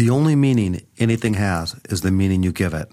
The 0.00 0.08
only 0.08 0.34
meaning 0.34 0.80
anything 0.96 1.34
has 1.34 1.78
is 1.90 2.00
the 2.00 2.10
meaning 2.10 2.42
you 2.42 2.52
give 2.52 2.72
it. 2.72 2.90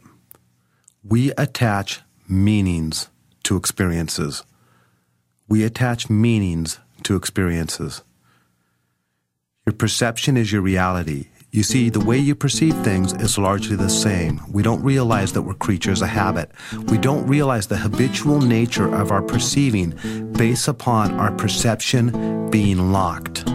We 1.06 1.32
attach 1.38 2.02
meanings 2.28 3.08
to 3.44 3.56
experiences. 3.56 4.44
We 5.48 5.64
attach 5.64 6.10
meanings 6.10 6.80
to 7.04 7.16
experiences. 7.16 8.04
Your 9.66 9.72
perception 9.72 10.36
is 10.36 10.52
your 10.52 10.62
reality. 10.62 11.30
You 11.50 11.64
see, 11.64 11.90
the 11.90 12.04
way 12.04 12.18
you 12.18 12.36
perceive 12.36 12.76
things 12.84 13.14
is 13.14 13.38
largely 13.38 13.78
the 13.78 13.90
same. 13.90 14.42
We 14.52 14.62
don't 14.62 14.84
realize 14.84 15.32
that 15.32 15.44
we're 15.44 15.54
creatures 15.54 16.02
of 16.02 16.10
habit. 16.10 16.52
We 16.90 16.98
don't 16.98 17.26
realize 17.26 17.68
the 17.68 17.78
habitual 17.78 18.42
nature 18.42 18.94
of 18.94 19.12
our 19.12 19.22
perceiving 19.22 19.92
based 20.34 20.68
upon 20.68 21.14
our 21.14 21.32
perception 21.32 22.50
being 22.50 22.92
locked. 22.92 23.46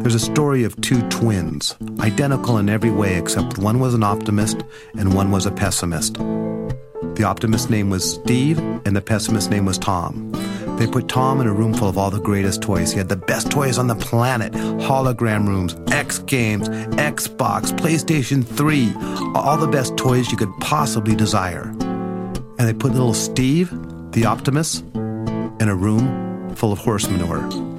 There's 0.00 0.14
a 0.14 0.20
story 0.20 0.64
of 0.64 0.80
two 0.80 1.02
twins, 1.08 1.76
identical 1.98 2.56
in 2.58 2.68
every 2.68 2.90
way 2.90 3.18
except 3.18 3.58
one 3.58 3.80
was 3.80 3.94
an 3.94 4.02
optimist 4.02 4.62
and 4.96 5.12
one 5.12 5.30
was 5.30 5.44
a 5.44 5.50
pessimist. 5.50 6.14
The 6.14 7.24
optimist's 7.24 7.68
name 7.68 7.90
was 7.90 8.14
Steve 8.14 8.58
and 8.58 8.94
the 8.94 9.02
pessimist's 9.02 9.50
name 9.50 9.66
was 9.66 9.76
Tom. 9.76 10.30
They 10.78 10.86
put 10.86 11.08
Tom 11.08 11.40
in 11.40 11.48
a 11.48 11.52
room 11.52 11.74
full 11.74 11.88
of 11.88 11.98
all 11.98 12.10
the 12.10 12.20
greatest 12.20 12.62
toys. 12.62 12.92
He 12.92 12.98
had 12.98 13.08
the 13.08 13.16
best 13.16 13.50
toys 13.50 13.76
on 13.76 13.88
the 13.88 13.96
planet 13.96 14.52
hologram 14.52 15.48
rooms, 15.48 15.76
X 15.88 16.20
Games, 16.20 16.68
Xbox, 16.68 17.76
PlayStation 17.76 18.46
3, 18.46 18.94
all 19.34 19.56
the 19.56 19.66
best 19.66 19.96
toys 19.96 20.30
you 20.30 20.38
could 20.38 20.52
possibly 20.60 21.16
desire. 21.16 21.64
And 21.64 22.60
they 22.60 22.72
put 22.72 22.92
little 22.92 23.14
Steve, 23.14 23.70
the 24.12 24.26
optimist, 24.26 24.84
in 24.94 25.68
a 25.68 25.74
room 25.74 26.54
full 26.54 26.72
of 26.72 26.78
horse 26.78 27.08
manure. 27.10 27.77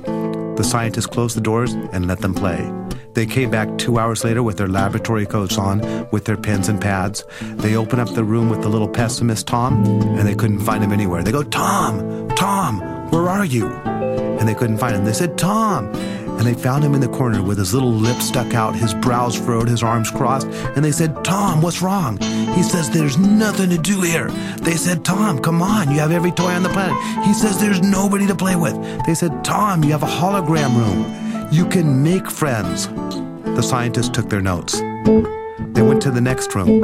The 0.59 0.66
scientists 0.66 1.05
closed 1.05 1.38
the 1.38 1.41
doors 1.41 1.72
and 1.72 2.05
let 2.05 2.20
them 2.20 2.34
play. 2.34 2.70
They 3.13 3.26
came 3.26 3.50
back 3.50 3.77
two 3.77 3.98
hours 3.98 4.26
later 4.26 4.44
with 4.44 4.58
their 4.58 4.67
laboratory 4.67 5.26
coats 5.26 5.58
on, 5.58 5.80
with 6.12 6.26
their 6.26 6.36
pens 6.36 6.67
and 6.67 6.81
pads. 6.81 7.23
They 7.41 7.77
opened 7.77 8.02
up 8.02 8.13
the 8.13 8.26
room 8.26 8.50
with 8.50 8.61
the 8.61 8.67
little 8.67 8.89
pessimist 8.89 9.48
Tom, 9.48 9.86
and 9.86 10.28
they 10.28 10.36
couldn't 10.36 10.59
find 10.59 10.83
him 10.83 10.92
anywhere. 10.92 11.23
They 11.23 11.31
go, 11.31 11.44
Tom, 11.44 12.28
Tom, 12.36 12.81
where 13.09 13.30
are 13.30 13.45
you? 13.45 13.67
And 13.67 14.50
they 14.50 14.53
couldn't 14.53 14.80
find 14.80 14.98
him. 14.98 15.06
They 15.06 15.14
said, 15.14 15.38
Tom. 15.38 15.94
And 16.40 16.48
they 16.48 16.54
found 16.54 16.86
him 16.86 16.95
in 16.95 17.02
the 17.02 17.09
corner 17.09 17.44
with 17.44 17.58
his 17.58 17.73
little 17.73 17.92
lip 17.92 18.22
stuck 18.22 18.54
out, 18.54 18.73
his 18.73 18.94
brows 18.94 19.36
furrowed, 19.36 19.68
his 19.68 19.84
arms 19.84 20.09
crossed. 20.09 20.48
And 20.48 20.86
they 20.86 20.94
said, 20.94 21.23
Tom, 21.26 21.62
what's 21.62 21.82
wrong? 21.82 22.18
He 22.56 22.64
says, 22.64 22.90
There's 22.90 23.18
nothing 23.18 23.70
to 23.72 23.78
do 23.78 24.00
here. 24.00 24.30
They 24.62 24.78
said, 24.78 25.04
Tom, 25.04 25.40
come 25.40 25.62
on, 25.62 25.92
you 25.92 26.00
have 26.00 26.14
every 26.14 26.32
toy 26.32 26.52
on 26.52 26.64
the 26.64 26.70
planet. 26.70 26.95
He 27.26 27.34
says, 27.34 27.60
There's 27.60 27.82
nobody 27.82 28.26
to 28.26 28.36
play 28.36 28.56
with. 28.56 28.73
They 29.06 29.16
said, 29.16 29.44
Tom, 29.44 29.84
you 29.84 29.92
have 29.92 30.04
a 30.04 30.08
hologram 30.08 30.76
room. 30.78 31.50
You 31.52 31.66
can 31.66 32.04
make 32.04 32.32
friends. 32.32 32.88
The 32.88 33.62
scientists 33.62 34.10
took 34.10 34.30
their 34.30 34.42
notes. 34.42 34.80
They 34.80 35.82
went 35.82 36.02
to 36.04 36.12
the 36.12 36.22
next 36.22 36.56
room 36.56 36.82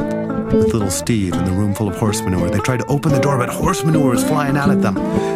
with 0.48 0.74
little 0.74 0.92
Steve 0.92 1.34
in 1.34 1.46
the 1.46 1.52
room 1.52 1.74
full 1.74 1.88
of 1.88 1.96
horse 1.96 2.22
manure. 2.22 2.50
They 2.50 2.60
tried 2.60 2.80
to 2.80 2.86
open 2.88 3.14
the 3.14 3.20
door, 3.20 3.38
but 3.38 3.50
horse 3.50 3.84
manure 3.84 4.12
was 4.12 4.24
flying 4.24 4.58
out 4.58 4.70
at 4.70 4.82
them. 4.82 4.96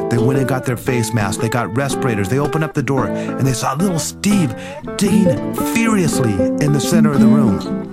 They 0.09 0.17
went 0.17 0.39
and 0.39 0.47
got 0.47 0.65
their 0.65 0.77
face 0.77 1.13
masks. 1.13 1.41
They 1.41 1.49
got 1.49 1.75
respirators. 1.75 2.29
They 2.29 2.39
opened 2.39 2.63
up 2.63 2.73
the 2.73 2.83
door 2.83 3.07
and 3.07 3.45
they 3.45 3.53
saw 3.53 3.73
little 3.73 3.99
Steve 3.99 4.53
digging 4.97 5.53
furiously 5.73 6.33
in 6.33 6.73
the 6.73 6.79
center 6.79 7.11
of 7.11 7.19
the 7.19 7.27
room. 7.27 7.89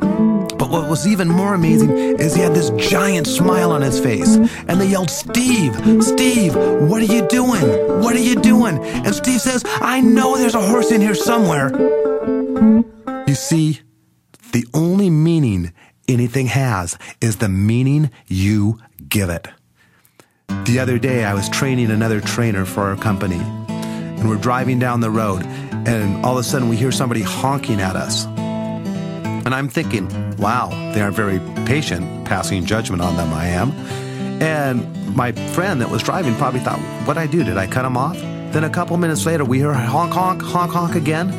But 0.59 0.71
what 0.71 0.89
was 0.89 1.07
even 1.07 1.29
more 1.29 1.55
amazing 1.55 1.91
is 1.91 2.35
he 2.35 2.41
had 2.41 2.55
this 2.55 2.71
giant 2.71 3.27
smile 3.27 3.71
on 3.71 3.83
his 3.83 4.01
face. 4.01 4.37
And 4.37 4.81
they 4.81 4.89
yelled, 4.89 5.11
Steve, 5.11 5.75
Steve, 6.03 6.57
what 6.57 7.03
are 7.03 7.13
you 7.13 7.29
doing? 7.29 7.63
What 8.01 8.17
are 8.17 8.21
you 8.21 8.37
doing? 8.37 8.79
And 8.79 9.15
Steve 9.15 9.41
says, 9.41 9.63
I 9.67 10.01
know 10.01 10.37
there's 10.37 10.55
a 10.55 10.67
horse 10.67 10.91
in 10.91 11.01
here 11.01 11.15
somewhere. 11.15 11.71
You 13.29 13.35
see, 13.35 13.81
the 14.53 14.67
only 14.73 15.11
meaning 15.11 15.73
anything 16.09 16.47
has 16.47 16.97
is 17.21 17.37
the 17.37 17.49
meaning 17.49 18.11
you 18.27 18.79
give 19.09 19.29
it. 19.29 19.49
The 20.49 20.81
other 20.81 20.99
day, 20.99 21.25
I 21.25 21.33
was 21.33 21.49
training 21.49 21.91
another 21.91 22.21
trainer 22.21 22.65
for 22.65 22.83
our 22.83 22.97
company, 22.97 23.41
and 23.69 24.29
we're 24.29 24.37
driving 24.37 24.79
down 24.79 25.01
the 25.01 25.11
road, 25.11 25.45
and 25.87 26.25
all 26.25 26.39
of 26.39 26.39
a 26.39 26.43
sudden 26.43 26.69
we 26.69 26.77
hear 26.77 26.91
somebody 26.91 27.23
honking 27.23 27.81
at 27.81 27.95
us. 27.95 28.27
And 28.27 29.55
I'm 29.55 29.69
thinking, 29.69 30.09
wow, 30.39 30.71
they 30.93 31.01
aren't 31.01 31.15
very 31.15 31.39
patient, 31.67 32.27
passing 32.27 32.65
judgment 32.67 33.01
on 33.01 33.17
them, 33.17 33.33
I 33.33 33.47
am. 33.47 33.71
And 34.43 35.15
my 35.15 35.31
friend 35.31 35.81
that 35.81 35.91
was 35.91 36.03
driving 36.03 36.35
probably 36.35 36.61
thought, 36.61 36.81
what 37.07 37.17
I 37.17 37.27
do? 37.27 37.45
Did 37.45 37.57
I 37.57 37.67
cut 37.67 37.85
him 37.85 37.97
off? 37.97 38.19
Then 38.53 38.65
a 38.65 38.71
couple 38.71 38.97
minutes 38.97 39.25
later, 39.25 39.45
we 39.45 39.59
hear 39.59 39.73
honk, 39.73 40.13
honk, 40.13 40.43
honk, 40.43 40.73
honk 40.73 40.95
again. 40.97 41.31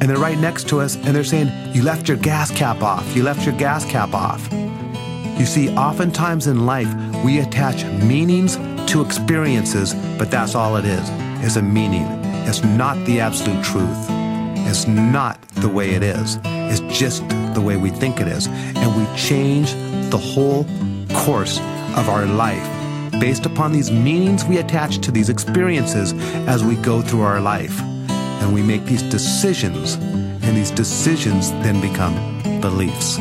And 0.00 0.02
they're 0.02 0.18
right 0.18 0.38
next 0.38 0.68
to 0.68 0.80
us, 0.80 0.94
and 0.94 1.16
they're 1.16 1.24
saying, 1.24 1.50
You 1.74 1.82
left 1.82 2.06
your 2.06 2.16
gas 2.16 2.50
cap 2.50 2.82
off. 2.82 3.16
You 3.16 3.22
left 3.22 3.44
your 3.44 3.56
gas 3.56 3.84
cap 3.84 4.14
off. 4.14 4.46
You 5.38 5.44
see, 5.44 5.68
oftentimes 5.76 6.46
in 6.46 6.64
life, 6.64 6.92
we 7.22 7.40
attach 7.40 7.84
meanings 8.02 8.56
to 8.90 9.02
experiences, 9.02 9.94
but 10.16 10.30
that's 10.30 10.54
all 10.54 10.76
it 10.76 10.86
is. 10.86 11.08
It's 11.44 11.56
a 11.56 11.62
meaning. 11.62 12.06
It's 12.48 12.64
not 12.64 12.96
the 13.04 13.20
absolute 13.20 13.62
truth. 13.62 14.06
It's 14.68 14.86
not 14.86 15.40
the 15.56 15.68
way 15.68 15.90
it 15.90 16.02
is. 16.02 16.38
It's 16.44 16.80
just 16.98 17.28
the 17.54 17.60
way 17.60 17.76
we 17.76 17.90
think 17.90 18.20
it 18.20 18.28
is. 18.28 18.46
And 18.46 18.96
we 18.96 19.16
change 19.16 19.72
the 20.10 20.18
whole 20.18 20.64
course 21.12 21.58
of 21.96 22.08
our 22.08 22.24
life 22.24 22.66
based 23.20 23.44
upon 23.44 23.72
these 23.72 23.90
meanings 23.90 24.44
we 24.44 24.58
attach 24.58 24.98
to 24.98 25.10
these 25.10 25.28
experiences 25.28 26.14
as 26.48 26.64
we 26.64 26.76
go 26.76 27.02
through 27.02 27.22
our 27.22 27.40
life. 27.40 27.78
And 28.40 28.54
we 28.54 28.62
make 28.62 28.84
these 28.84 29.02
decisions, 29.02 29.94
and 29.94 30.56
these 30.56 30.70
decisions 30.70 31.50
then 31.62 31.80
become 31.80 32.60
beliefs. 32.60 33.18